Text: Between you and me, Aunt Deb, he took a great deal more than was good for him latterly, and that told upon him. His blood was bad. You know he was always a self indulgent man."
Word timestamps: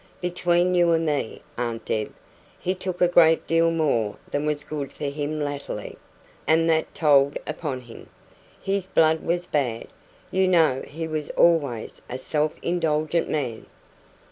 Between 0.19 0.73
you 0.73 0.93
and 0.93 1.05
me, 1.05 1.43
Aunt 1.59 1.85
Deb, 1.85 2.11
he 2.59 2.73
took 2.73 3.01
a 3.01 3.07
great 3.07 3.45
deal 3.45 3.69
more 3.69 4.15
than 4.31 4.47
was 4.47 4.63
good 4.63 4.91
for 4.91 5.03
him 5.03 5.39
latterly, 5.39 5.95
and 6.47 6.67
that 6.71 6.95
told 6.95 7.37
upon 7.45 7.81
him. 7.81 8.09
His 8.59 8.87
blood 8.87 9.19
was 9.23 9.45
bad. 9.45 9.89
You 10.31 10.47
know 10.47 10.81
he 10.87 11.07
was 11.07 11.29
always 11.37 12.01
a 12.09 12.17
self 12.17 12.53
indulgent 12.63 13.29
man." 13.29 13.67